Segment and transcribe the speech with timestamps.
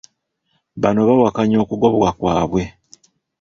[0.81, 2.63] Bano bawakanya okugobwa kwabwe.